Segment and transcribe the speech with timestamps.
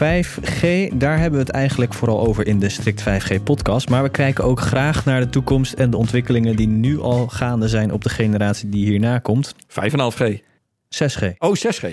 [0.00, 3.88] 5G, daar hebben we het eigenlijk vooral over in de Strict 5G podcast.
[3.88, 7.68] Maar we kijken ook graag naar de toekomst en de ontwikkelingen die nu al gaande
[7.68, 9.54] zijn op de generatie die hierna komt.
[9.68, 10.48] 5,5G.
[10.94, 11.36] 6G.
[11.38, 11.86] Oh, 6G.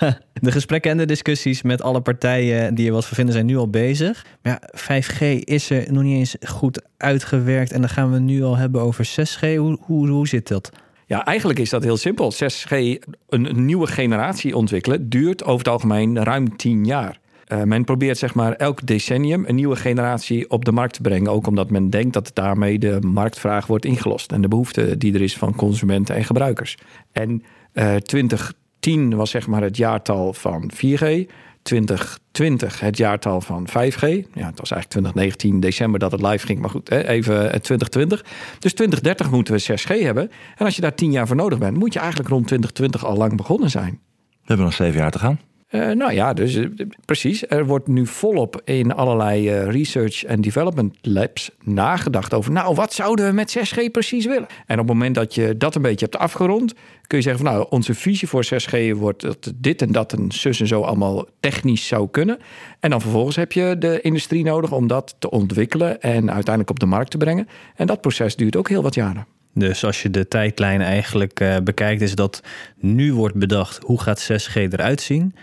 [0.46, 3.56] de gesprekken en de discussies met alle partijen die er wat voor vinden zijn nu
[3.56, 4.26] al bezig.
[4.42, 8.42] Maar ja, 5G is er nog niet eens goed uitgewerkt en dan gaan we nu
[8.42, 9.56] al hebben over 6G.
[9.56, 10.70] Hoe, hoe, hoe zit dat?
[11.10, 12.32] Ja, eigenlijk is dat heel simpel.
[12.32, 17.18] 6G, een, nieuwe generatie ontwikkelen, duurt over het algemeen ruim 10 jaar.
[17.48, 21.30] Uh, men probeert zeg maar elk decennium een nieuwe generatie op de markt te brengen.
[21.30, 24.32] Ook omdat men denkt dat daarmee de marktvraag wordt ingelost.
[24.32, 26.76] En de behoefte die er is van consumenten en gebruikers.
[27.12, 27.42] En
[27.74, 31.30] uh, 2010 was zeg maar het jaartal van 4G.
[31.62, 34.00] 2020 het jaartal van 5G.
[34.34, 38.24] Ja, het was eigenlijk 2019 december dat het live ging, maar goed, even 2020.
[38.58, 40.30] Dus 2030 moeten we 6G hebben.
[40.56, 43.16] En als je daar 10 jaar voor nodig bent, moet je eigenlijk rond 2020 al
[43.16, 44.00] lang begonnen zijn.
[44.30, 45.40] We hebben nog 7 jaar te gaan.
[45.70, 46.68] Uh, nou ja, dus uh,
[47.04, 47.48] precies.
[47.48, 52.92] Er wordt nu volop in allerlei uh, research en development labs nagedacht over, nou, wat
[52.92, 54.46] zouden we met 6G precies willen?
[54.66, 56.74] En op het moment dat je dat een beetje hebt afgerond,
[57.06, 60.32] kun je zeggen van, nou, onze visie voor 6G wordt dat dit en dat en
[60.32, 62.38] zus en zo allemaal technisch zou kunnen.
[62.80, 66.80] En dan vervolgens heb je de industrie nodig om dat te ontwikkelen en uiteindelijk op
[66.80, 67.48] de markt te brengen.
[67.74, 69.26] En dat proces duurt ook heel wat jaren.
[69.54, 72.42] Dus als je de tijdlijn eigenlijk bekijkt, is dat
[72.76, 75.34] nu wordt bedacht hoe gaat 6G eruit zien.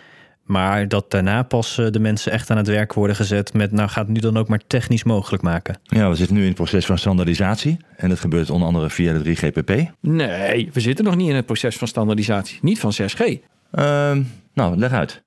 [0.47, 4.05] Maar dat daarna pas de mensen echt aan het werk worden gezet met, nou gaat
[4.05, 5.79] het nu dan ook maar technisch mogelijk maken.
[5.83, 7.77] Ja, we zitten nu in het proces van standaardisatie.
[7.95, 9.91] En dat gebeurt onder andere via de 3GPP.
[10.01, 12.59] Nee, we zitten nog niet in het proces van standaardisatie.
[12.61, 13.39] Niet van 6G.
[13.73, 14.17] Uh,
[14.57, 15.21] nou, leg uit.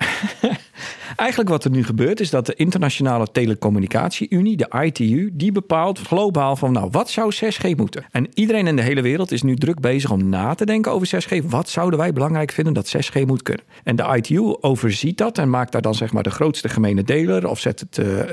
[1.17, 6.57] Eigenlijk wat er nu gebeurt is dat de Internationale Telecommunicatie-Unie, de ITU, die bepaalt globaal
[6.57, 8.05] van nou, wat zou 6G moeten?
[8.11, 11.23] En iedereen in de hele wereld is nu druk bezig om na te denken over
[11.23, 11.45] 6G.
[11.45, 13.65] Wat zouden wij belangrijk vinden dat 6G moet kunnen?
[13.85, 17.49] En de ITU overziet dat en maakt daar dan zeg maar de grootste gemene deler
[17.49, 18.25] of zet het, uh, uh,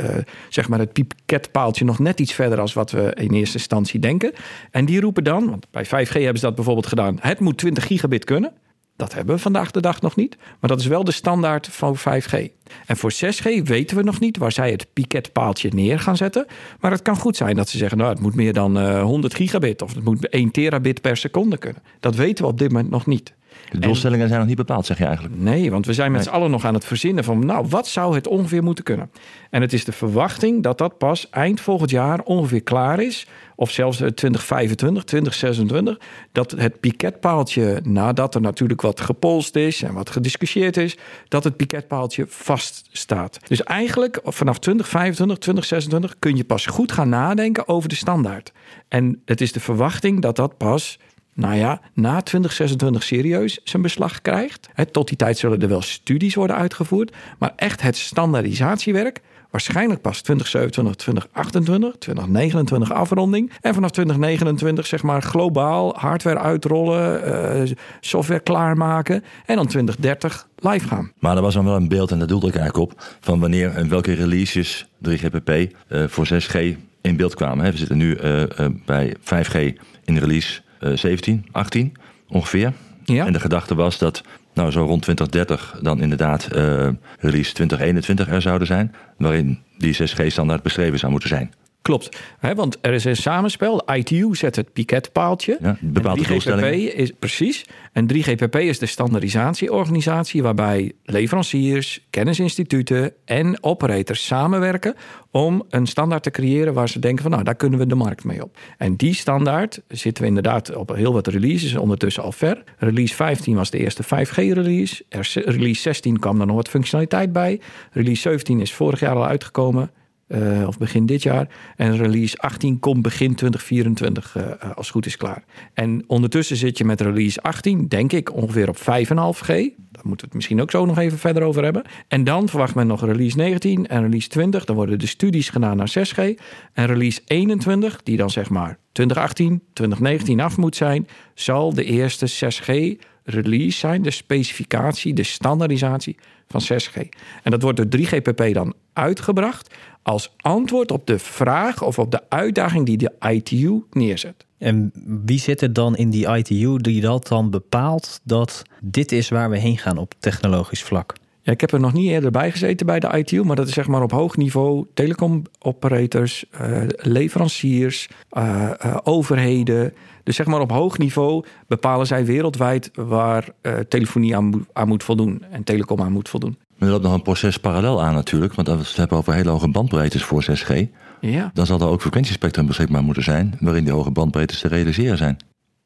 [0.50, 4.32] zeg maar het piepketpaaltje nog net iets verder als wat we in eerste instantie denken.
[4.72, 7.86] En die roepen dan, want bij 5G hebben ze dat bijvoorbeeld gedaan, het moet 20
[7.88, 8.52] gigabit kunnen.
[8.98, 10.38] Dat hebben we vandaag de dag nog niet.
[10.60, 12.48] Maar dat is wel de standaard van 5G.
[12.86, 16.46] En voor 6G weten we nog niet waar zij het piketpaaltje neer gaan zetten.
[16.80, 19.34] Maar het kan goed zijn dat ze zeggen: nou, het moet meer dan uh, 100
[19.34, 21.82] gigabit of het moet 1 terabit per seconde kunnen.
[22.00, 23.34] Dat weten we op dit moment nog niet.
[23.72, 25.36] De doelstellingen en, zijn nog niet bepaald, zeg je eigenlijk?
[25.36, 26.30] Nee, want we zijn met nee.
[26.30, 29.12] z'n allen nog aan het verzinnen van, nou, wat zou het ongeveer moeten kunnen?
[29.50, 33.72] En het is de verwachting dat dat pas eind volgend jaar ongeveer klaar is, of
[33.72, 36.00] zelfs 2025, 2026,
[36.32, 40.98] dat het piketpaaltje, nadat er natuurlijk wat gepolst is en wat gediscussieerd is,
[41.28, 43.40] dat het piketpaaltje vaststaat.
[43.48, 48.52] Dus eigenlijk vanaf 2025, 2026 kun je pas goed gaan nadenken over de standaard.
[48.88, 51.00] En het is de verwachting dat dat pas
[51.38, 54.70] nou ja, na 2026 serieus zijn beslag krijgt.
[54.92, 57.16] Tot die tijd zullen er wel studies worden uitgevoerd.
[57.38, 59.22] Maar echt het standaardisatiewerk
[59.52, 63.52] waarschijnlijk pas 2027, 2028, 2029 afronding.
[63.62, 67.28] En vanaf 2029 zeg maar globaal hardware uitrollen,
[67.68, 69.24] uh, software klaarmaken.
[69.46, 71.12] En dan 2030 live gaan.
[71.20, 73.76] Maar er was dan wel een beeld, en daar doelde ik eigenlijk op, van wanneer
[73.76, 75.52] en welke releases 3GPP
[75.90, 77.72] uh, voor 6G in beeld kwamen.
[77.72, 78.44] We zitten nu uh,
[78.86, 81.94] bij 5G in release 17, 18
[82.28, 82.74] ongeveer.
[83.06, 83.26] Ja.
[83.26, 84.24] En de gedachte was dat
[84.54, 86.90] nou zo rond 2030 dan inderdaad uh,
[87.20, 91.54] release 2021 er zouden zijn, waarin die 6G-standaard beschreven zou moeten zijn.
[91.88, 93.78] Klopt, He, want er is een samenspel.
[93.78, 95.58] De ITU zet het piketpaaltje.
[95.62, 97.66] Ja, bepaalde 3GPP is precies.
[97.92, 104.96] En 3GPP is de standaardisatieorganisatie waarbij leveranciers, kennisinstituten en operators samenwerken
[105.32, 108.24] om een standaard te creëren waar ze denken van nou daar kunnen we de markt
[108.24, 108.58] mee op.
[108.78, 112.64] En die standaard zitten we inderdaad op heel wat releases ondertussen al ver.
[112.78, 115.04] Release 15 was de eerste 5G release.
[115.34, 117.60] Release 16 kwam er nog wat functionaliteit bij.
[117.92, 119.92] Release 17 is vorig jaar al uitgekomen.
[120.28, 121.48] Uh, of begin dit jaar.
[121.76, 124.44] En release 18 komt begin 2024 uh,
[124.76, 125.44] als het goed is klaar.
[125.74, 129.48] En ondertussen zit je met release 18, denk ik, ongeveer op 5,5G.
[129.92, 131.84] Daar moeten we het misschien ook zo nog even verder over hebben.
[132.08, 134.66] En dan verwacht men nog release 19 en release 20.
[134.66, 136.42] Dan worden de studies gedaan naar 6G.
[136.74, 142.28] En release 21, die dan zeg maar 2018, 2019 af moet zijn, zal de eerste
[142.28, 147.10] 6G release zijn, de specificatie, de standaardisatie van 6G.
[147.44, 152.22] En dat wordt door 3GPP dan uitgebracht als antwoord op de vraag of op de
[152.30, 154.46] uitdaging die de ITU neerzet.
[154.58, 154.92] En
[155.26, 159.50] wie zit er dan in die ITU die dat dan bepaalt dat dit is waar
[159.50, 161.14] we heen gaan op technologisch vlak?
[161.42, 163.74] Ja, ik heb er nog niet eerder bij gezeten bij de ITU, maar dat is
[163.74, 169.94] zeg maar op hoog niveau telecomoperators, uh, leveranciers, uh, uh, overheden.
[170.28, 173.50] Dus zeg maar op hoog niveau bepalen zij wereldwijd waar
[173.88, 176.58] telefonie aan, aan, moet voldoen en telecom aan moet voldoen.
[176.78, 179.34] Maar er loopt nog een proces parallel aan natuurlijk, want als we het hebben over
[179.34, 180.74] hele hoge bandbreedtes voor 6G,
[181.22, 181.52] ja.
[181.54, 185.38] dan zal er ook frequentiespectrum beschikbaar moeten zijn waarin die hoge bandbreedtes te realiseren zijn.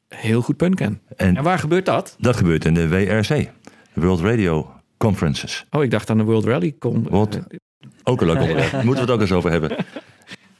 [0.08, 1.00] Heel goed punt, Ken.
[1.16, 2.16] En, en waar gebeurt dat?
[2.18, 3.50] Dat gebeurt in de WRC,
[3.92, 5.66] World Radio conferences.
[5.70, 6.74] Oh, ik dacht aan de World Rally.
[6.78, 7.40] Con Wat?
[8.04, 8.72] Ook een leuk onderwerp.
[8.72, 9.76] Moeten we het ook eens over hebben.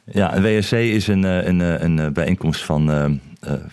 [0.05, 3.05] Ja, een WSC is een, eh, een, eh, een, een bijeenkomst van uh,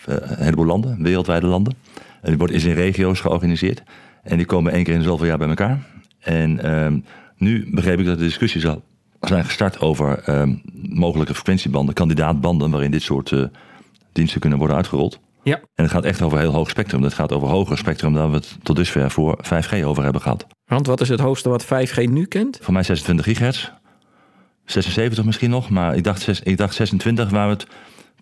[0.04, 1.74] een heleboel landen, wereldwijde landen.
[1.94, 3.82] En die wordt, is in regio's georganiseerd.
[4.22, 5.78] En die komen één keer in zoveel jaar bij elkaar.
[6.18, 7.02] En uh,
[7.36, 8.82] nu begreep ik dat de discussies al
[9.20, 10.42] zijn gestart over uh,
[10.88, 13.44] mogelijke frequentiebanden, kandidaatbanden, waarin dit soort uh,
[14.12, 15.20] diensten kunnen worden uitgerold.
[15.42, 15.56] Ja.
[15.56, 17.02] En het gaat echt over heel hoog spectrum.
[17.02, 20.46] Het gaat over hoger spectrum dan we het tot dusver voor 5G over hebben gehad.
[20.64, 22.58] Want wat is het hoogste wat 5G nu kent?
[22.62, 23.70] Voor mij 26 gigahertz.
[24.64, 27.66] 76 misschien nog, maar ik dacht, ik dacht 26 waar we het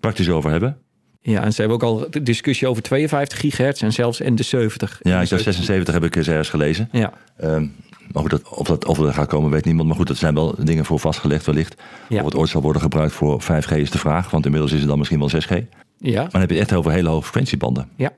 [0.00, 0.78] praktisch over hebben.
[1.20, 5.00] Ja, en ze hebben ook al discussie over 52 gigahertz en zelfs in de 70.
[5.02, 6.88] Ja, ik dacht 76 heb ik eens ergens gelezen.
[6.92, 7.12] Ja.
[7.44, 7.74] Um,
[8.12, 9.88] maar goed, dat, of, dat, of dat gaat komen, weet niemand.
[9.88, 11.82] Maar goed, dat zijn wel dingen voor vastgelegd wellicht.
[12.08, 12.18] Ja.
[12.18, 14.30] Of het ooit zal worden gebruikt voor 5G is de vraag.
[14.30, 15.64] Want inmiddels is het dan misschien wel 6G.
[15.98, 16.22] Ja.
[16.22, 17.88] Maar dan heb je het echt over hele hoge frequentiebanden.
[17.96, 18.12] Ja.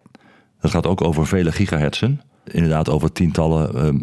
[0.61, 2.21] Dat gaat ook over vele gigahertzen.
[2.45, 3.95] Inderdaad, over tientallen,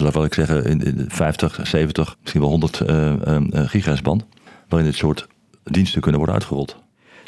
[0.00, 4.24] uh, wat ik zeggen, 50, 70, misschien wel 100 uh, uh, gigahertzband.
[4.68, 5.26] Waarin dit soort
[5.64, 6.76] diensten kunnen worden uitgerold.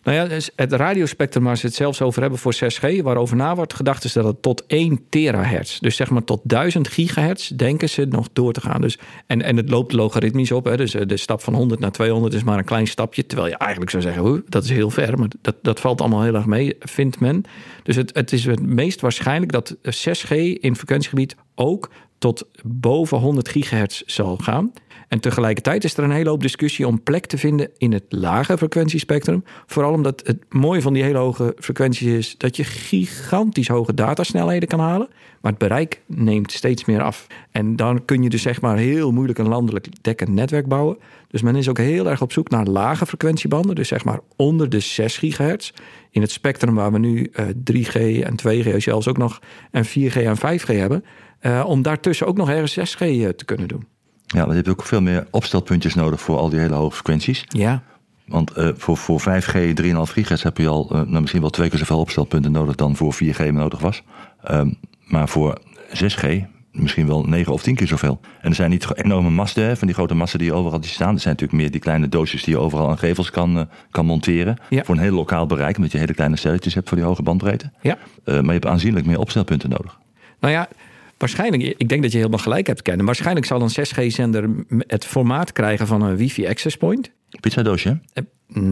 [0.02, 3.54] Nou ja, dus het radiospectrum waar ze het zelfs over hebben voor 6G, waarover na
[3.54, 7.88] wordt gedacht, is dat het tot 1 terahertz, dus zeg maar tot 1000 gigahertz, denken
[7.88, 8.80] ze nog door te gaan.
[8.80, 12.34] Dus, en, en het loopt logaritmisch op, hè, dus de stap van 100 naar 200
[12.34, 15.28] is maar een klein stapje, terwijl je eigenlijk zou zeggen, dat is heel ver, maar
[15.40, 17.42] dat, dat valt allemaal heel erg mee, vindt men.
[17.82, 23.48] Dus het, het is het meest waarschijnlijk dat 6G in frequentiegebied ook tot boven 100
[23.48, 24.72] gigahertz zal gaan.
[25.08, 28.56] En tegelijkertijd is er een hele hoop discussie om plek te vinden in het lage
[28.56, 29.44] frequentiespectrum.
[29.66, 34.68] Vooral omdat het mooie van die hele hoge frequenties is dat je gigantisch hoge datasnelheden
[34.68, 35.08] kan halen.
[35.40, 37.26] Maar het bereik neemt steeds meer af.
[37.50, 40.98] En dan kun je dus zeg maar heel moeilijk een landelijk dekkend netwerk bouwen.
[41.28, 43.74] Dus men is ook heel erg op zoek naar lage frequentiebanden.
[43.74, 45.72] Dus zeg maar onder de 6 gigahertz.
[46.10, 49.40] In het spectrum waar we nu uh, 3G en 2G zelfs ook nog
[49.70, 51.04] en 4G en 5G hebben.
[51.42, 53.86] Uh, om daartussen ook nog ergens 6G uh, te kunnen doen.
[54.34, 57.44] Ja, maar je hebt ook veel meer opstelpuntjes nodig voor al die hele hoge frequenties.
[57.48, 57.82] Ja.
[58.26, 61.68] Want uh, voor, voor 5G, 3,5 gigahertz heb je al uh, nou, misschien wel twee
[61.68, 64.02] keer zoveel opstelpunten nodig dan voor 4G nodig was.
[64.50, 65.58] Um, maar voor
[65.88, 66.42] 6G
[66.72, 68.20] misschien wel 9 of 10 keer zoveel.
[68.40, 71.14] En er zijn niet enorme masten, van die grote masten die overal die staan.
[71.14, 74.06] Er zijn natuurlijk meer die kleine doosjes die je overal aan gevels kan, uh, kan
[74.06, 74.56] monteren.
[74.68, 74.84] Ja.
[74.84, 77.70] Voor een heel lokaal bereik, omdat je hele kleine celletjes hebt voor die hoge bandbreedte.
[77.80, 77.98] Ja.
[78.24, 79.98] maar je hebt aanzienlijk meer opstelpunten nodig.
[80.40, 80.68] Nou ja,
[81.18, 83.06] Waarschijnlijk, ik denk dat je helemaal gelijk hebt kennen.
[83.06, 87.10] Waarschijnlijk zal een 6G-zender het formaat krijgen van een wifi access point.
[87.40, 88.00] Pizzadoosje?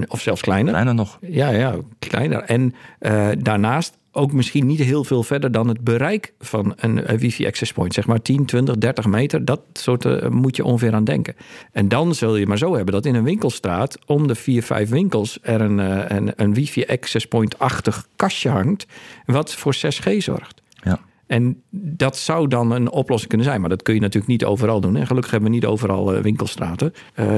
[0.09, 0.73] Of zelfs kleiner.
[0.73, 1.19] Kleiner nog.
[1.21, 2.43] Ja, ja, kleiner.
[2.43, 7.19] En uh, daarnaast ook misschien niet heel veel verder dan het bereik van een, een
[7.19, 7.95] wifi access point.
[7.95, 9.45] Zeg maar 10, 20, 30 meter.
[9.45, 11.35] Dat soort uh, moet je ongeveer aan denken.
[11.73, 14.89] En dan zul je maar zo hebben dat in een winkelstraat om de 4, 5
[14.89, 18.87] winkels er een, uh, een, een wifi access point-achtig kastje hangt.
[19.25, 20.63] Wat voor 6G zorgt.
[21.27, 23.61] En dat zou dan een oplossing kunnen zijn.
[23.61, 24.97] Maar dat kun je natuurlijk niet overal doen.
[24.97, 26.93] En gelukkig hebben we niet overal uh, winkelstraten.
[27.21, 27.37] Uh,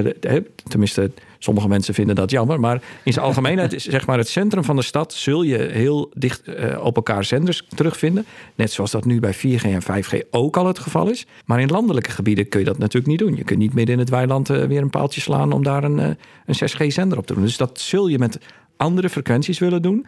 [0.68, 2.60] tenminste, sommige mensen vinden dat jammer.
[2.60, 5.12] Maar in zijn algemeenheid zeg maar het centrum van de stad...
[5.12, 8.24] zul je heel dicht uh, op elkaar zenders terugvinden.
[8.54, 11.26] Net zoals dat nu bij 4G en 5G ook al het geval is.
[11.44, 13.36] Maar in landelijke gebieden kun je dat natuurlijk niet doen.
[13.36, 15.52] Je kunt niet midden in het weiland weer een paaltje slaan...
[15.52, 17.42] om daar een, een 6G-zender op te doen.
[17.42, 18.38] Dus dat zul je met
[18.76, 20.06] andere frequenties willen doen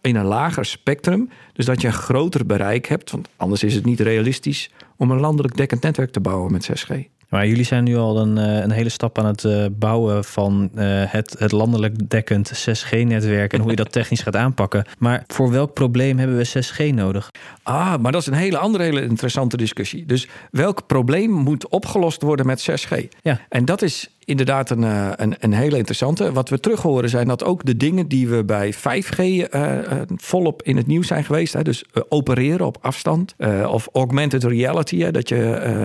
[0.00, 1.30] in een lager spectrum.
[1.52, 3.10] Dus dat je een groter bereik hebt.
[3.10, 7.12] Want anders is het niet realistisch om een landelijk dekkend netwerk te bouwen met 6G.
[7.28, 10.70] Maar jullie zijn nu al een, een hele stap aan het bouwen van
[11.08, 14.84] het, het landelijk dekkend 6G-netwerk en hoe je dat technisch gaat aanpakken.
[14.98, 17.30] Maar voor welk probleem hebben we 6G nodig?
[17.62, 20.06] Ah, maar dat is een hele andere, hele interessante discussie.
[20.06, 23.08] Dus welk probleem moet opgelost worden met 6G?
[23.22, 23.40] Ja.
[23.48, 26.32] En dat is inderdaad een, eh, een, een hele interessante.
[26.32, 29.82] Wat we terug horen zijn dat ook de dingen die we bij 5G uh, uh,
[30.16, 31.52] volop in het nieuws zijn geweest.
[31.52, 34.98] Hè, dus uh, opereren op afstand uh, of augmented reality.
[34.98, 35.40] Hè, dat je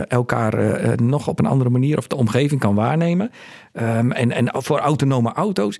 [0.08, 3.32] elkaar nog op een andere manier of de omgeving kan waarnemen.
[3.74, 5.80] Um, en, en voor autonome auto's.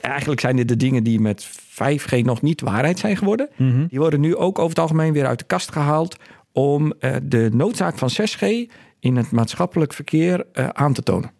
[0.00, 3.48] Eigenlijk zijn dit de dingen die met 5G nog niet waarheid zijn geworden.
[3.56, 3.86] Mm -hmm.
[3.86, 6.16] Die worden nu ook over het algemeen weer uit de kast gehaald
[6.52, 11.35] om de noodzaak van 6G in het maatschappelijk verkeer aan te tonen.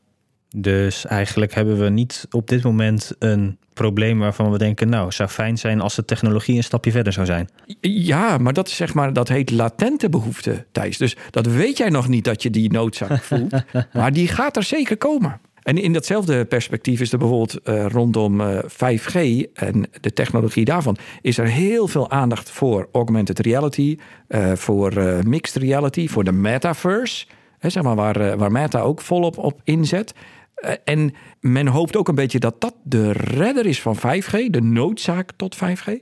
[0.59, 5.29] Dus eigenlijk hebben we niet op dit moment een probleem waarvan we denken, nou, zou
[5.29, 7.49] fijn zijn als de technologie een stapje verder zou zijn.
[7.81, 10.97] Ja, maar dat is zeg maar, dat heet latente behoefte, Thijs.
[10.97, 13.55] Dus dat weet jij nog niet dat je die noodzaak voelt,
[13.93, 15.41] maar die gaat er zeker komen.
[15.63, 19.15] En in datzelfde perspectief is er bijvoorbeeld uh, rondom uh, 5G
[19.53, 23.97] en de technologie daarvan, is er heel veel aandacht voor augmented reality,
[24.29, 27.27] uh, voor mixed reality, voor de metaverse.
[27.59, 30.15] Hè, zeg maar waar, waar Meta ook volop op inzet.
[30.63, 31.13] En
[31.53, 35.57] men hoopt ook een beetje dat dat de redder is van 5G, de noodzaak tot
[35.57, 35.93] 5G.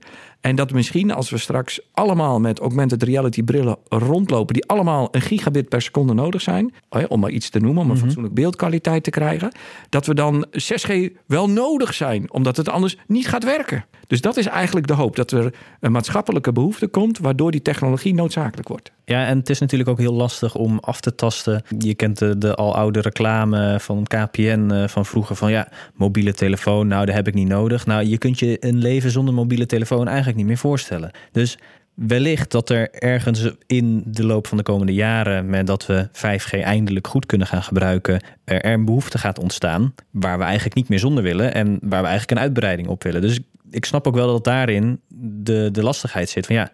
[0.45, 5.21] En dat misschien als we straks allemaal met augmented reality brillen rondlopen, die allemaal een
[5.21, 6.75] gigabit per seconde nodig zijn,
[7.09, 8.05] om maar iets te noemen, om een mm-hmm.
[8.05, 9.53] fatsoenlijk beeldkwaliteit te krijgen,
[9.89, 10.93] dat we dan 6G
[11.27, 13.85] wel nodig zijn, omdat het anders niet gaat werken.
[14.07, 18.15] Dus dat is eigenlijk de hoop, dat er een maatschappelijke behoefte komt, waardoor die technologie
[18.15, 18.93] noodzakelijk wordt.
[19.05, 21.63] Ja, en het is natuurlijk ook heel lastig om af te tasten.
[21.79, 26.87] Je kent de, de al oude reclame van KPN van vroeger van ja, mobiele telefoon,
[26.87, 27.87] nou, dat heb ik niet nodig.
[27.87, 31.11] Nou, je kunt je een leven zonder mobiele telefoon eigenlijk niet meer voorstellen.
[31.33, 31.59] Dus
[31.95, 36.51] wellicht dat er ergens in de loop van de komende jaren, met dat we 5G
[36.51, 40.99] eindelijk goed kunnen gaan gebruiken, er een behoefte gaat ontstaan waar we eigenlijk niet meer
[40.99, 43.21] zonder willen en waar we eigenlijk een uitbreiding op willen.
[43.21, 46.71] Dus ik snap ook wel dat daarin de, de lastigheid zit van ja,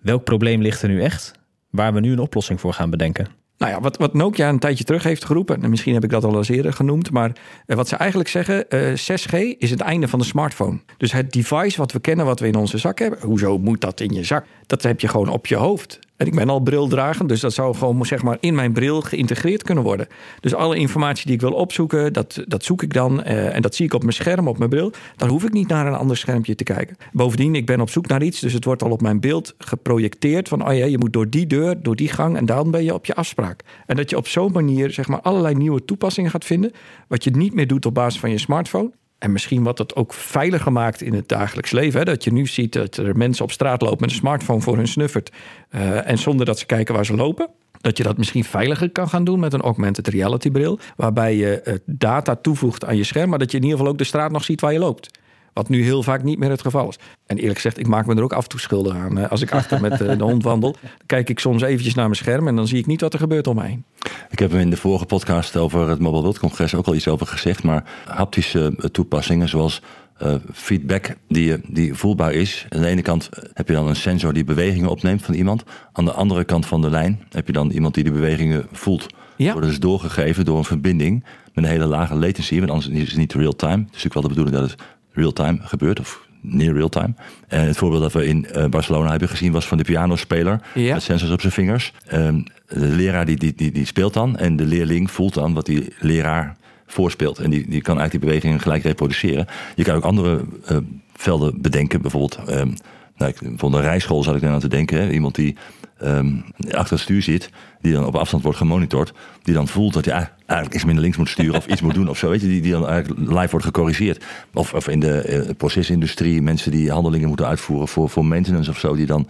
[0.00, 1.32] welk probleem ligt er nu echt
[1.70, 3.26] waar we nu een oplossing voor gaan bedenken?
[3.58, 6.24] Nou ja, wat, wat Nokia een tijdje terug heeft geroepen, en misschien heb ik dat
[6.24, 7.32] al eens eerder genoemd, maar
[7.66, 10.80] uh, wat ze eigenlijk zeggen, uh, 6G is het einde van de smartphone.
[10.96, 14.00] Dus het device wat we kennen, wat we in onze zak hebben, hoezo moet dat
[14.00, 14.46] in je zak?
[14.66, 15.98] Dat heb je gewoon op je hoofd.
[16.16, 19.62] En ik ben al brildragend, dus dat zou gewoon zeg maar in mijn bril geïntegreerd
[19.62, 20.06] kunnen worden.
[20.40, 23.74] Dus alle informatie die ik wil opzoeken, dat, dat zoek ik dan uh, en dat
[23.74, 24.92] zie ik op mijn scherm, op mijn bril.
[25.16, 26.96] Dan hoef ik niet naar een ander schermpje te kijken.
[27.12, 30.48] Bovendien, ik ben op zoek naar iets, dus het wordt al op mijn beeld geprojecteerd
[30.48, 32.94] van, oh ja, je moet door die deur, door die gang en dan ben je
[32.94, 33.60] op je afspraak.
[33.86, 36.72] En dat je op zo'n manier zeg maar allerlei nieuwe toepassingen gaat vinden,
[37.08, 38.90] wat je niet meer doet op basis van je smartphone.
[39.24, 41.98] En misschien wat het ook veiliger maakt in het dagelijks leven.
[41.98, 42.04] Hè?
[42.04, 44.88] Dat je nu ziet dat er mensen op straat lopen met een smartphone voor hun
[44.88, 45.32] snuffert.
[45.70, 47.48] Uh, en zonder dat ze kijken waar ze lopen.
[47.80, 50.78] Dat je dat misschien veiliger kan gaan doen met een augmented reality bril.
[50.96, 53.30] Waarbij je uh, data toevoegt aan je scherm.
[53.30, 55.10] Maar dat je in ieder geval ook de straat nog ziet waar je loopt.
[55.54, 56.98] Wat nu heel vaak niet meer het geval is.
[57.26, 59.28] En eerlijk gezegd, ik maak me er ook af en toe schuldig aan.
[59.30, 62.56] Als ik achter met de hond wandel, kijk ik soms eventjes naar mijn scherm en
[62.56, 63.84] dan zie ik niet wat er gebeurt om me heen.
[64.30, 67.08] Ik heb hem in de vorige podcast over het Mobile World Congres ook al iets
[67.08, 67.62] over gezegd.
[67.62, 69.82] Maar haptische toepassingen zoals
[70.22, 72.66] uh, feedback die, die voelbaar is.
[72.68, 75.62] Aan de ene kant heb je dan een sensor die bewegingen opneemt van iemand.
[75.92, 79.06] Aan de andere kant van de lijn heb je dan iemand die die bewegingen voelt.
[79.36, 79.52] Ja.
[79.52, 82.58] Worden dus doorgegeven door een verbinding met een hele lage latency.
[82.58, 83.72] Want anders is het niet real-time.
[83.72, 84.80] Het is natuurlijk wel de bedoeling dat het
[85.14, 86.00] real-time gebeurt.
[86.00, 87.14] Of near real-time.
[87.48, 90.60] En het voorbeeld dat we in uh, Barcelona hebben gezien was van de pianospeler.
[90.74, 90.94] Ja.
[90.94, 91.92] Met sensors op zijn vingers.
[92.12, 94.36] Um, de leraar die, die, die, die speelt dan.
[94.36, 96.56] En de leerling voelt dan wat die leraar
[96.86, 97.38] voorspeelt.
[97.38, 99.46] En die, die kan eigenlijk die bewegingen gelijk reproduceren.
[99.74, 100.78] Je kan ook andere uh,
[101.12, 102.02] velden bedenken.
[102.02, 102.74] Bijvoorbeeld, um,
[103.16, 105.00] nou, ik, bijvoorbeeld een rijschool zou ik dan aan te denken.
[105.00, 105.10] Hè?
[105.10, 105.56] Iemand die
[106.02, 110.04] um, achter het stuur zit, die dan op afstand wordt gemonitord, die dan voelt dat
[110.04, 112.46] hij eigenlijk iets minder links moet sturen of iets moet doen of zo, weet je,
[112.46, 114.24] die, die dan eigenlijk live wordt gecorrigeerd.
[114.54, 118.78] Of, of in de uh, procesindustrie, mensen die handelingen moeten uitvoeren voor, voor maintenance of
[118.78, 119.28] zo, die dan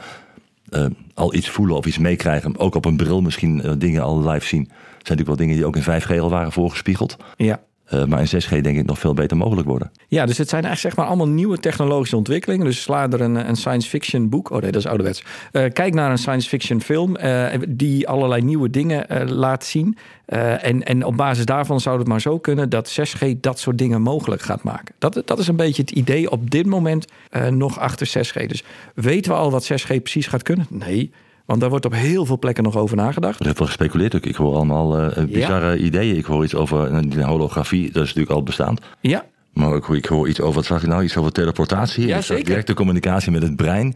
[0.71, 4.29] uh, al iets voelen of iets meekrijgen, ook op een bril misschien uh, dingen al
[4.29, 4.65] live zien.
[4.65, 7.17] zijn natuurlijk wel dingen die ook in 5G al waren voorgespiegeld.
[7.37, 7.61] Ja.
[7.93, 9.91] Uh, maar in 6G denk ik nog veel beter mogelijk worden.
[10.09, 12.67] Ja, dus het zijn eigenlijk zeg maar allemaal nieuwe technologische ontwikkelingen.
[12.67, 14.51] Dus sla er een, een science fiction boek.
[14.51, 15.25] Oh nee, dat is ouderwets.
[15.53, 19.97] Uh, kijk naar een science fiction film uh, die allerlei nieuwe dingen laat zien.
[20.27, 24.03] en, en op basis daarvan zou het maar zo kunnen dat 6G dat soort dingen
[24.03, 24.95] mogelijk gaat maken.
[24.99, 27.07] Dat, dat is een beetje het idee op dit moment
[27.51, 28.47] nog achter 6G.
[28.47, 28.65] Dus
[28.95, 30.67] weten we al wat 6G precies gaat kunnen?
[30.71, 31.13] Nee.
[31.45, 33.41] Want daar wordt op heel veel plekken nog over nagedacht.
[33.41, 34.27] Er heeft wel gespeculeerd ook.
[34.27, 35.77] Ik hoor allemaal uh, bizarre ja.
[35.77, 36.17] ideeën.
[36.17, 38.81] Ik hoor iets over een holografie, dat is natuurlijk al bestaand.
[39.01, 39.25] Ja.
[39.53, 41.03] Maar ik hoor, ik hoor iets over, wat zag je nou?
[41.03, 42.07] Iets over teleportatie.
[42.07, 42.45] Ja, zeker.
[42.45, 43.95] Directe communicatie met het brein.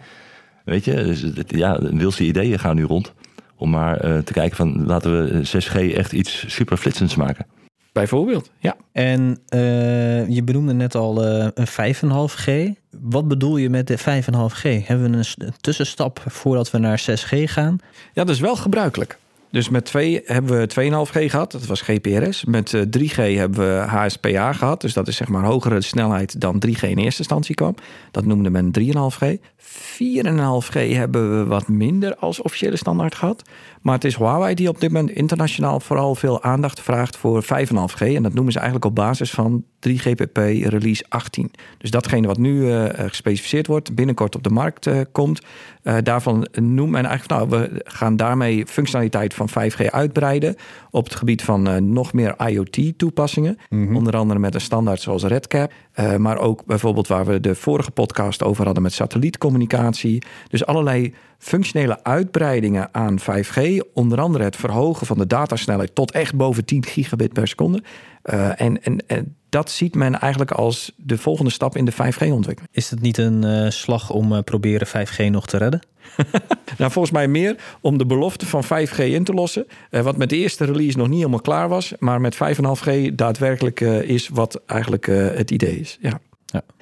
[0.65, 3.13] Weet je, dus het, ja, wilste ideeën gaan nu rond.
[3.57, 7.47] Om maar uh, te kijken van, laten we 6G echt iets super flitsends maken.
[7.93, 8.77] Bijvoorbeeld, ja.
[8.93, 12.78] En uh, je benoemde net al uh, een 5,5G.
[12.91, 14.87] Wat bedoel je met de 5,5G?
[14.87, 17.79] Hebben we een tussenstap voordat we naar 6G gaan?
[18.13, 19.19] Ja, dat is wel gebruikelijk.
[19.51, 22.45] Dus met 2 hebben we 2,5G gehad, dat was GPRS.
[22.45, 26.63] Met uh, 3G hebben we HSPA gehad, dus dat is zeg maar hogere snelheid dan
[26.67, 27.75] 3G in eerste instantie kwam.
[28.11, 29.27] Dat noemde men 3,5G.
[29.59, 33.43] 4,5G hebben we wat minder als officiële standaard gehad.
[33.83, 38.01] Maar het is Huawei die op dit moment internationaal vooral veel aandacht vraagt voor 5,5G.
[38.01, 41.51] En dat noemen ze eigenlijk op basis van 3GPP release 18.
[41.79, 45.41] Dus datgene wat nu uh, gespecificeerd wordt, binnenkort op de markt uh, komt.
[45.83, 50.57] Uh, daarvan noemt men eigenlijk, nou, we gaan daarmee functionaliteit van 5G uitbreiden.
[50.91, 53.59] Op het gebied van nog meer IoT-toepassingen.
[53.69, 53.97] Mm -hmm.
[53.97, 55.73] Onder andere met een standaard zoals RedCap.
[56.19, 60.23] maar ook bijvoorbeeld waar we de vorige podcast over hadden met satellietcommunicatie.
[60.49, 63.61] Dus allerlei functionele uitbreidingen aan 5G.
[63.93, 67.83] Onder andere het verhogen van de datasnelheid tot echt boven 10 gigabit per seconde.
[68.25, 72.69] Uh, en, en, en, dat ziet men eigenlijk als de volgende stap in de 5G-ontwikkeling.
[72.71, 75.81] Is het niet een uh, slag om uh, proberen 5G nog te redden?
[76.79, 79.67] nou, volgens mij meer om de belofte van 5G in te lossen.
[79.91, 81.93] wat met de eerste release nog niet helemaal klaar was.
[81.99, 85.99] Maar met 5,5G daadwerkelijk is wat eigenlijk het idee is.
[86.01, 86.21] Ja.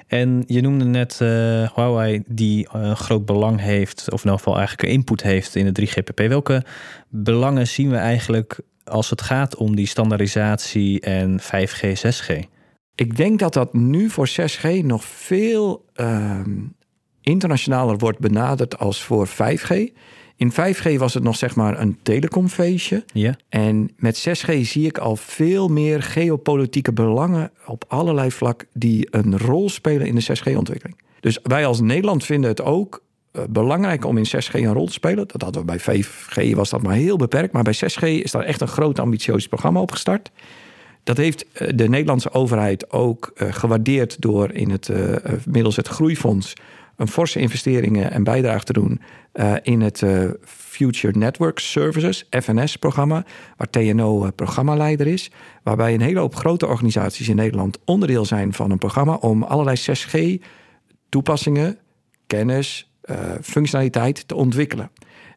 [0.07, 1.29] En je noemde net uh,
[1.75, 5.89] Huawei die uh, groot belang heeft, of in ieder geval eigenlijk input heeft in de
[5.89, 6.29] 3GPP.
[6.29, 6.65] Welke
[7.09, 12.39] belangen zien we eigenlijk als het gaat om die standaardisatie en 5G, 6G?
[12.95, 16.41] Ik denk dat dat nu voor 6G nog veel uh,
[17.21, 19.93] internationaler wordt benaderd als voor 5G.
[20.37, 23.05] In 5G was het nog zeg maar een telecomfeestje.
[23.12, 23.37] Ja.
[23.49, 29.38] En met 6G zie ik al veel meer geopolitieke belangen op allerlei vlak die een
[29.38, 30.97] rol spelen in de 6G-ontwikkeling.
[31.21, 33.02] Dus wij als Nederland vinden het ook
[33.33, 35.28] uh, belangrijk om in 6G een rol te spelen.
[35.28, 38.43] Dat hadden we bij 5G was dat maar heel beperkt, maar bij 6G is daar
[38.43, 40.31] echt een groot ambitieus programma opgestart.
[41.02, 44.90] Dat heeft uh, de Nederlandse overheid ook uh, gewaardeerd door in het
[45.47, 46.55] middels het groeifonds
[46.97, 49.00] een forse investeringen en bijdrage te doen
[49.35, 53.25] uh, in het uh, Future Network Services, FNS-programma,
[53.57, 55.31] waar TNO uh, programmaleider is.
[55.62, 59.76] Waarbij een hele hoop grote organisaties in Nederland onderdeel zijn van een programma om allerlei
[59.76, 61.79] 6G-toepassingen,
[62.26, 62.91] kennis,
[63.43, 64.91] functionaliteit te ontwikkelen.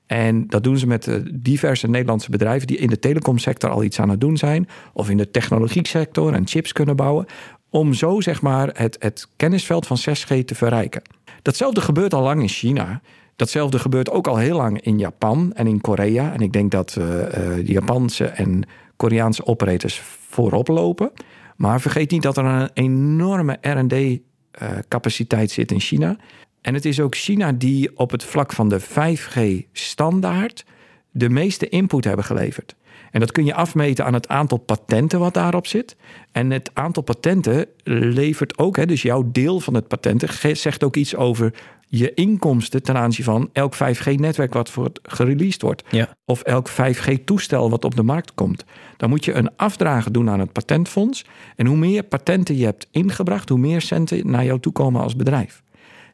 [0.05, 4.09] En dat doen ze met diverse Nederlandse bedrijven die in de telecomsector al iets aan
[4.09, 7.25] het doen zijn, of in de technologiesector en chips kunnen bouwen,
[7.69, 11.01] om zo zeg maar het, het kennisveld van 6G te verrijken.
[11.41, 13.01] Datzelfde gebeurt al lang in China.
[13.35, 16.33] Datzelfde gebeurt ook al heel lang in Japan en in Korea.
[16.33, 18.63] En ik denk dat uh, de Japanse en
[18.95, 21.11] Koreaanse operators voorop lopen.
[21.55, 26.17] Maar vergeet niet dat er een enorme RD-capaciteit zit in China.
[26.61, 30.65] En het is ook China die op het vlak van de 5G-standaard
[31.11, 32.75] de meeste input hebben geleverd.
[33.11, 35.95] En dat kun je afmeten aan het aantal patenten wat daarop zit.
[36.31, 40.95] En het aantal patenten levert ook, hè, dus jouw deel van het patenten zegt ook
[40.95, 41.53] iets over
[41.87, 45.83] je inkomsten ten aanzien van elk 5G-netwerk wat voor gereleased wordt.
[45.89, 46.15] Ja.
[46.25, 48.65] Of elk 5G-toestel wat op de markt komt.
[48.97, 51.25] Dan moet je een afdrage doen aan het patentfonds.
[51.55, 55.15] En hoe meer patenten je hebt ingebracht, hoe meer centen naar jou toe komen als
[55.15, 55.63] bedrijf.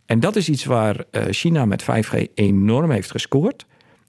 [0.06, 3.66] En dat is iets waar China met 5G enorm heeft gescoord.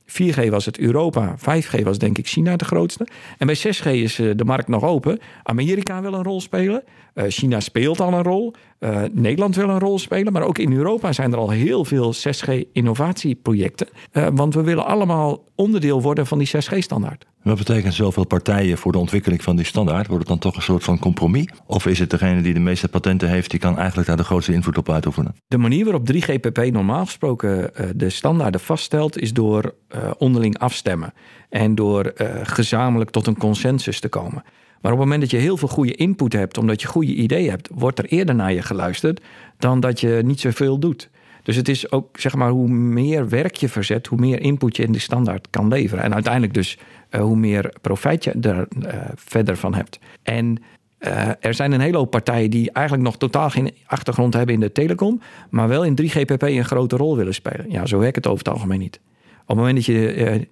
[0.07, 3.07] 4G was het Europa, 5G was denk ik China de grootste.
[3.39, 5.19] En bij 6G is de markt nog open.
[5.43, 6.83] Amerika wil een rol spelen.
[7.15, 8.55] Uh, China speelt al een rol.
[8.81, 10.33] Uh, Nederland wil een rol spelen.
[10.33, 13.89] Maar ook in Europa zijn er al heel veel 6G-innovatieprojecten.
[14.13, 17.27] Uh, want we willen allemaal onderdeel worden van die 6G-standaard.
[17.47, 20.07] Wat betekent zoveel partijen voor de ontwikkeling van die standaard?
[20.07, 21.49] Wordt het dan toch een soort van compromis?
[21.67, 24.53] Of is het degene die de meeste patenten heeft, die kan eigenlijk daar de grootste
[24.53, 25.35] invloed op uitoefenen?
[25.49, 29.75] De manier waarop 3GPP normaal gesproken de standaarden vaststelt, is door
[30.19, 31.13] onderling afstemmen.
[31.49, 34.43] En door gezamenlijk tot een consensus te komen.
[34.81, 37.51] Maar op het moment dat je heel veel goede input hebt, omdat je goede ideeën
[37.51, 39.21] hebt, wordt er eerder naar je geluisterd
[39.59, 41.11] dan dat je niet zoveel doet.
[41.43, 44.83] Dus het is ook, zeg maar, hoe meer werk je verzet, hoe meer input je
[44.83, 46.05] in de standaard kan leveren.
[46.05, 46.79] En uiteindelijk dus
[47.11, 49.99] hoe meer profijt je er uh, verder van hebt.
[50.23, 50.63] En
[50.99, 54.61] uh, er zijn een hele hoop partijen die eigenlijk nog totaal geen achtergrond hebben in
[54.61, 57.71] de telecom, maar wel in 3GPP een grote rol willen spelen.
[57.71, 59.01] Ja, zo werkt het over het algemeen niet.
[59.41, 60.47] Op het moment dat je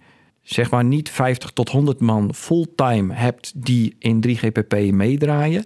[0.44, 5.64] zeg maar niet 50 tot 100 man fulltime hebt die in 3GPP meedraaien,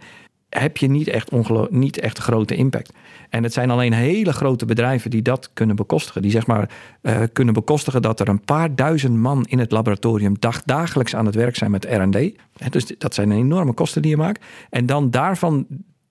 [0.48, 1.30] heb je niet echt,
[1.70, 2.92] niet echt grote impact.
[3.28, 6.22] En het zijn alleen hele grote bedrijven die dat kunnen bekostigen.
[6.22, 6.70] Die zeg maar
[7.02, 11.26] uh, kunnen bekostigen dat er een paar duizend man in het laboratorium dag, dagelijks aan
[11.26, 12.32] het werk zijn met R&D.
[12.70, 14.44] Dus dat zijn enorme kosten die je maakt.
[14.70, 15.66] En dan daarvan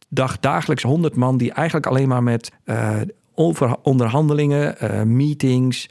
[0.09, 2.95] dag, dagelijks 100 man die eigenlijk alleen maar met uh,
[3.33, 5.89] over, onderhandelingen, uh, meetings,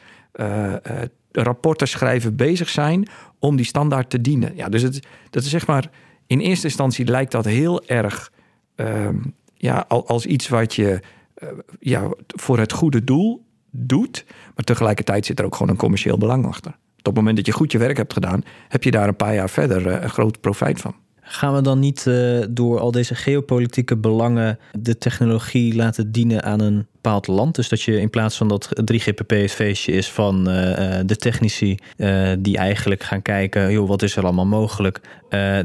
[1.33, 4.57] rapporten schrijven bezig zijn om die standaard te dienen.
[4.57, 5.91] Ja, dus het, dat is zeg maar,
[6.27, 8.31] in eerste instantie lijkt dat heel erg
[8.77, 9.09] uh,
[9.55, 11.01] ja, als iets wat je
[11.43, 11.49] uh,
[11.81, 16.47] ja, voor het goede doel doet, maar tegelijkertijd zit er ook gewoon een commercieel belang
[16.47, 16.77] achter.
[16.97, 19.51] het moment dat je goed je werk hebt gedaan, heb je daar een paar jaar
[19.51, 20.95] verder een groot profijt van.
[21.21, 26.61] Gaan we dan niet uh, door al deze geopolitieke belangen de technologie laten dienen aan
[26.61, 27.55] een bepaald land?
[27.55, 30.55] Dus dat je in plaats van dat 3GPP het feestje is van uh,
[31.05, 35.01] de technici uh, die eigenlijk gaan kijken, joh, wat is er allemaal mogelijk?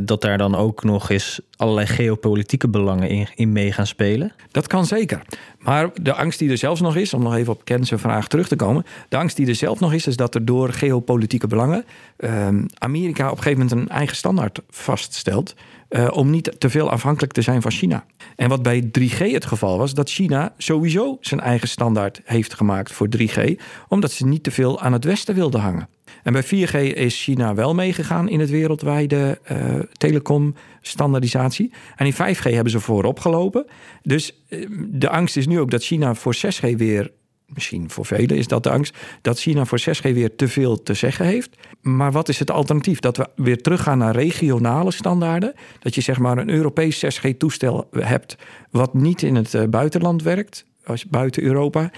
[0.02, 4.32] dat daar dan ook nog eens allerlei geopolitieke belangen in, in mee gaan spelen?
[4.52, 5.22] Dat kan zeker.
[5.60, 8.48] Maar de angst die er zelfs nog is, om nog even op Ken's vraag terug
[8.48, 8.86] te komen.
[9.10, 11.86] De angst die er zelf nog is, is dat er door geopolitieke belangen
[12.18, 15.56] ehm, Amerika op een gegeven moment een eigen standaard vaststelt.
[15.92, 18.06] Uh, om niet te veel afhankelijk te zijn van China.
[18.36, 22.92] En wat bij 3G het geval was, dat China sowieso zijn eigen standaard heeft gemaakt
[22.92, 25.90] voor 3G, omdat ze niet te veel aan het Westen wilden hangen.
[26.24, 31.72] En bij 4G is China wel meegegaan in het wereldwijde uh, telecom-standaardisatie.
[31.96, 33.66] En in 5G hebben ze voorop gelopen.
[34.04, 37.12] Dus uh, de angst is nu ook dat China voor 6G weer
[37.54, 40.94] misschien voor velen is dat de angst, dat China voor 6G weer te veel te
[40.94, 41.58] zeggen heeft.
[41.82, 43.00] Maar wat is het alternatief?
[43.00, 45.54] Dat we weer teruggaan naar regionale standaarden.
[45.80, 48.38] Dat je zeg maar een Europees 6G-toestel hebt,
[48.70, 51.92] wat niet in het buitenland werkt, als buiten Europa,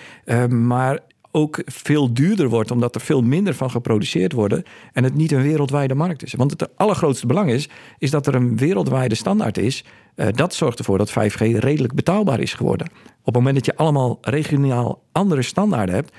[0.50, 1.00] maar
[1.36, 5.42] ook veel duurder wordt, omdat er veel minder van geproduceerd wordt en het niet een
[5.42, 6.34] wereldwijde markt is.
[6.34, 9.84] Want het allergrootste belang is, is dat er een wereldwijde standaard is.
[10.16, 12.88] Uh, dat zorgt ervoor dat 5G redelijk betaalbaar is geworden.
[13.20, 16.14] Op het moment dat je allemaal regionaal andere standaarden hebt,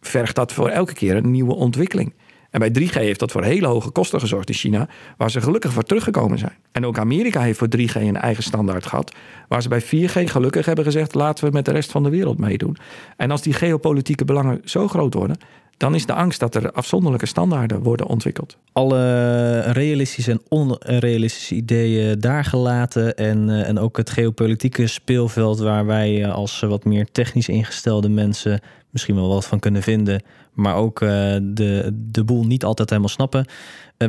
[0.00, 2.14] vergt dat voor elke keer een nieuwe ontwikkeling.
[2.52, 5.72] En bij 3G heeft dat voor hele hoge kosten gezorgd in China, waar ze gelukkig
[5.72, 6.56] voor teruggekomen zijn.
[6.72, 9.14] En ook Amerika heeft voor 3G een eigen standaard gehad,
[9.48, 12.38] waar ze bij 4G gelukkig hebben gezegd: laten we met de rest van de wereld
[12.38, 12.76] meedoen.
[13.16, 15.36] En als die geopolitieke belangen zo groot worden,
[15.82, 18.56] dan is de angst dat er afzonderlijke standaarden worden ontwikkeld.
[18.72, 25.86] Alle realistische en onrealistische ideeën daar gelaten en, eh, en ook het geopolitieke speelveld waar
[25.86, 30.74] wij eh, als wat meer technisch ingestelde mensen misschien wel wat van kunnen vinden, maar
[30.74, 33.46] ook de, de boel niet altijd helemaal snappen.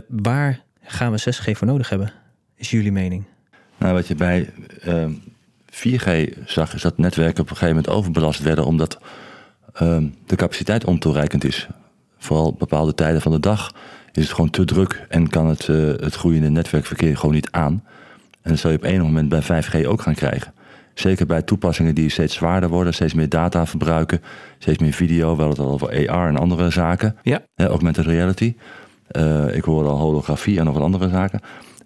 [0.08, 2.12] Waar gaan we 6G voor nodig hebben,
[2.56, 3.24] is jullie mening?
[3.78, 4.50] Nou, wat je bij
[4.88, 5.06] uh,
[5.72, 9.00] 4G zag, is dat netwerken op een gegeven moment overbelast werden, omdat
[9.74, 11.68] ehm, de capaciteit ontoereikend is.
[12.18, 13.72] Vooral bepaalde tijden van de dag
[14.12, 17.84] is het gewoon te druk en kan het, eh, het groeiende netwerkverkeer gewoon niet aan.
[18.42, 20.54] En dat zal je op enig moment bij 5G ook gaan krijgen.
[20.94, 24.22] Zeker bij toepassingen die steeds zwaarder worden, steeds meer data verbruiken,
[24.58, 27.16] steeds meer video, wel het al over AR en andere zaken.
[27.22, 27.42] Ja.
[27.56, 28.56] Uh, augmented reality.
[29.12, 31.40] Uh, ik hoor al holografie en nog wat andere zaken.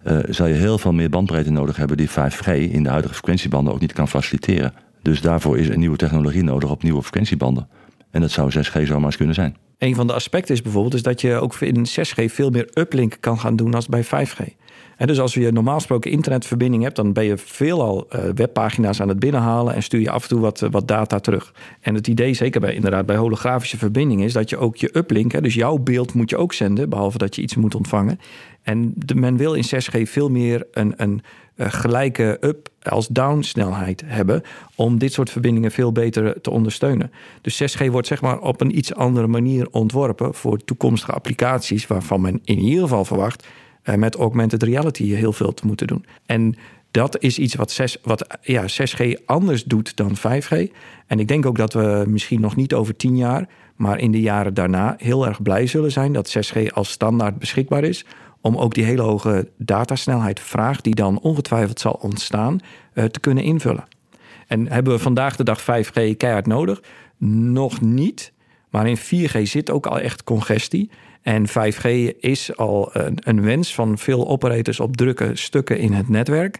[0.03, 3.73] Uh, zal je heel veel meer bandbreedte nodig hebben die 5G in de huidige frequentiebanden
[3.73, 4.73] ook niet kan faciliteren.
[5.07, 7.67] Dus daarvoor is een nieuwe technologie nodig op nieuwe frequentiebanden.
[8.11, 9.55] En dat zou 6G zomaar eens kunnen zijn.
[9.77, 13.17] Een van de aspecten is bijvoorbeeld is dat je ook in 6G veel meer uplink
[13.19, 14.55] kan gaan doen als bij 5G.
[14.97, 19.07] En dus als je normaal gesproken internetverbinding hebt, dan ben je veelal uh, webpagina's aan
[19.07, 21.53] het binnenhalen en stuur je af en toe wat, wat data terug.
[21.81, 25.43] En het idee, zeker bij, inderdaad bij holografische verbindingen, is dat je ook je uplink,
[25.43, 28.19] dus jouw beeld moet je ook zenden, behalve dat je iets moet ontvangen.
[28.67, 31.21] En de, men wil in 6G veel meer een, een
[31.55, 34.41] uh, gelijke up als down snelheid hebben
[34.75, 37.11] om dit soort verbindingen veel beter te ondersteunen.
[37.41, 42.21] Dus 6G wordt zeg maar op een iets andere manier ontworpen voor toekomstige applicaties waarvan
[42.21, 43.47] men in ieder geval verwacht
[43.83, 46.05] uh, met augmented reality heel veel te moeten doen.
[46.25, 46.55] En
[46.91, 50.71] dat is iets wat, 6, wat ja, 6G anders doet dan 5G.
[51.07, 54.21] En ik denk ook dat we misschien nog niet over 10 jaar, maar in de
[54.21, 58.05] jaren daarna heel erg blij zullen zijn dat 6G als standaard beschikbaar is
[58.47, 62.59] om ook die hele hoge datasnelheid vraag die dan ongetwijfeld zal ontstaan
[62.93, 63.87] uh, te kunnen invullen.
[64.47, 66.81] En hebben we vandaag de dag 5G keihard nodig?
[67.17, 68.33] Nog niet.
[68.69, 70.89] Maar in 4G zit ook al echt congestie.
[71.21, 71.85] En 5G
[72.19, 76.59] is al een, een wens van veel operators op drukke stukken in het netwerk.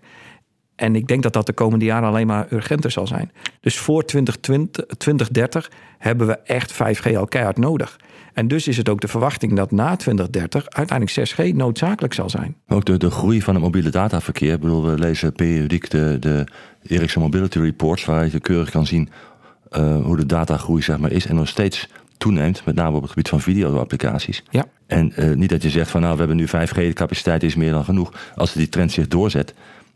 [0.76, 3.32] En ik denk dat dat de komende jaren alleen maar urgenter zal zijn.
[3.60, 7.98] Dus voor 2020, 2030 hebben we echt 5G al keihard nodig.
[8.38, 12.56] En dus is het ook de verwachting dat na 2030 uiteindelijk 6G noodzakelijk zal zijn.
[12.68, 14.54] Ook de, de groei van het mobiele dataverkeer.
[14.54, 16.48] Ik bedoel, we lezen periodiek de, de
[16.84, 19.10] Ericsson Mobility Reports, waar je keurig kan zien
[19.72, 21.26] uh, hoe de datagroei zeg maar, is.
[21.26, 24.44] En nog steeds toeneemt, met name op het gebied van video-applicaties.
[24.50, 24.66] Ja.
[24.88, 27.56] En uh, niet dat je zegt van nou, we hebben nu 5G, de capaciteit is
[27.56, 28.14] meer dan genoeg.
[28.36, 29.54] Als die trend zich doorzet,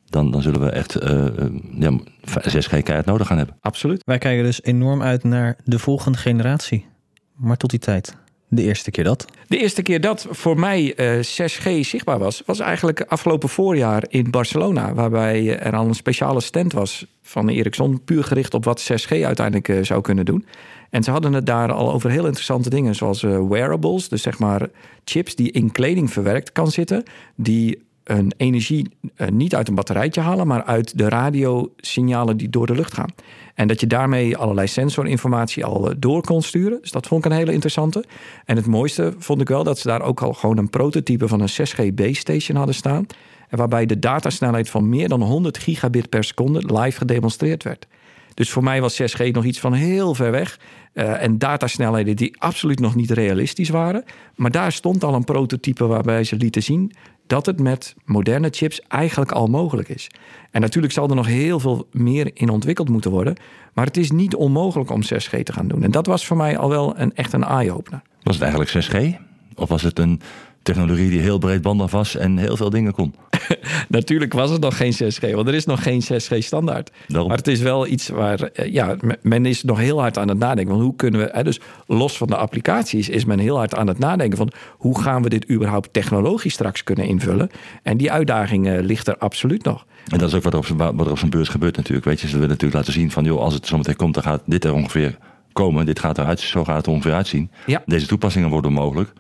[0.10, 1.26] dan, dan zullen we echt uh,
[1.80, 3.56] ja, 6G keihard nodig gaan hebben.
[3.60, 4.02] Absoluut.
[4.06, 6.86] Wij kijken dus enorm uit naar de volgende generatie.
[7.36, 8.16] Maar tot die tijd,
[8.54, 9.26] de eerste keer dat?
[9.48, 14.30] De eerste keer dat voor mij uh, 6G zichtbaar was, was eigenlijk afgelopen voorjaar in
[14.30, 14.94] Barcelona.
[14.94, 19.68] Waarbij er al een speciale stand was van Ericsson, puur gericht op wat 6G uiteindelijk
[19.68, 20.46] uh, zou kunnen doen.
[20.90, 24.70] En ze hadden het daar al over heel interessante dingen, zoals wearables, dus zeg maar
[25.04, 27.04] chips die in kleding verwerkt kan zitten,
[27.36, 27.84] die
[28.14, 32.76] hun energie eh, niet uit een batterijtje halen, maar uit de radiosignalen die door de
[32.76, 33.10] lucht gaan.
[33.56, 36.82] En dat je daarmee allerlei sensorinformatie al eh, door kon sturen.
[36.82, 38.06] Dus dat vond ik een hele interessante.
[38.46, 41.42] En het mooiste vond ik wel dat ze daar ook al gewoon een prototype van
[41.42, 43.06] een 6G base station hadden staan.
[43.50, 47.88] Waarbij de datasnelheid van meer dan 100 gigabit per seconde live gedemonstreerd werd.
[48.34, 50.60] Dus voor mij was 6G nog iets van heel ver weg.
[50.94, 54.04] Uh, en datasnelheden die absoluut nog niet realistisch waren.
[54.36, 56.92] Maar daar stond al een prototype waarbij ze lieten zien
[57.32, 60.10] dat het met moderne chips eigenlijk al mogelijk is.
[60.52, 63.36] En natuurlijk zal er nog heel veel meer in ontwikkeld moeten worden.
[63.74, 65.84] Maar het is niet onmogelijk om 6G te gaan doen.
[65.84, 68.02] En dat was voor mij al wel een, echt een eye-opener.
[68.24, 69.22] Was het eigenlijk 6G?
[69.56, 70.22] Of was het een
[70.64, 73.14] technologie die heel breedbandig was en heel veel dingen kon.
[73.90, 76.92] Natuurlijk was het nog geen 6G, want er is nog geen 6G standaard.
[77.08, 80.38] Maar het is wel iets waar, eh, ja, men is nog heel hard aan het
[80.38, 80.74] nadenken.
[80.74, 84.00] Want hoe kunnen we, dus los van de applicaties, is men heel hard aan het
[84.00, 87.50] nadenken van hoe gaan we dit überhaupt technologisch straks kunnen invullen.
[87.84, 89.86] En die uitdaging uh, ligt er absoluut nog.
[90.08, 92.06] En dat is ook wat er op, wat er op beurs gebeurt natuurlijk.
[92.06, 94.24] Weet je, ze willen natuurlijk laten zien van, joh, als het zo meteen komt, dan
[94.24, 95.18] gaat dit er ongeveer
[95.54, 95.86] komen.
[95.86, 97.52] Dit gaat eruit, zo gaat het er ongeveer uitzien.
[97.66, 97.84] Ja.
[97.86, 99.14] Deze toepassingen worden mogelijk.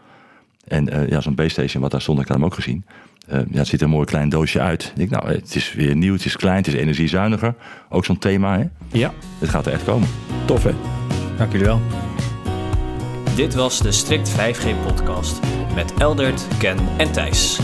[0.71, 2.85] En uh, ja, zo'n base station, wat daar stond, ik had hem ook gezien.
[3.31, 4.83] Uh, ja, het ziet er een mooi klein doosje uit.
[4.83, 7.55] Ik denk, nou, het is weer nieuw, het is klein, het is energiezuiniger.
[7.89, 8.65] Ook zo'n thema, hè?
[8.99, 9.13] Ja.
[9.39, 10.07] Het gaat er echt komen.
[10.45, 10.71] Tof, hè?
[11.37, 11.81] Dank jullie wel.
[13.35, 15.39] Dit was de Strict 5G-podcast
[15.75, 17.59] met Eldert, Ken en Thijs.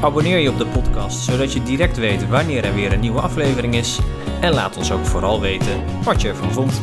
[0.00, 3.74] Abonneer je op de podcast, zodat je direct weet wanneer er weer een nieuwe aflevering
[3.74, 3.98] is.
[4.40, 6.82] En laat ons ook vooral weten wat je ervan vond.